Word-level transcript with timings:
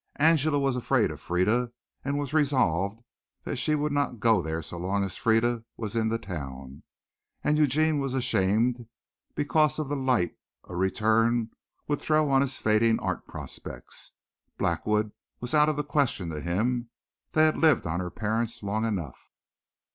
Angela 0.17 0.57
was 0.57 0.75
afraid 0.75 1.11
of 1.11 1.21
Frieda 1.21 1.71
and 2.03 2.17
was 2.17 2.33
resolved 2.33 3.03
that 3.43 3.57
she 3.57 3.75
would 3.75 3.91
not 3.91 4.19
go 4.19 4.41
there 4.41 4.63
so 4.63 4.79
long 4.79 5.03
as 5.03 5.15
Frieda 5.15 5.63
was 5.77 5.95
in 5.95 6.09
the 6.09 6.17
town, 6.17 6.81
and 7.43 7.55
Eugene 7.55 7.99
was 7.99 8.15
ashamed 8.15 8.87
because 9.35 9.77
of 9.77 9.89
the 9.89 9.95
light 9.95 10.35
a 10.67 10.75
return 10.75 11.51
would 11.87 12.01
throw 12.01 12.31
on 12.31 12.41
his 12.41 12.57
fading 12.57 12.99
art 12.99 13.27
prospects. 13.27 14.13
Blackwood 14.57 15.11
was 15.39 15.53
out 15.53 15.69
of 15.69 15.75
the 15.75 15.83
question 15.83 16.29
to 16.31 16.41
him. 16.41 16.89
They 17.33 17.45
had 17.45 17.57
lived 17.59 17.85
on 17.85 17.99
her 17.99 18.09
parents 18.09 18.63
long 18.63 18.85
enough. 18.85 19.29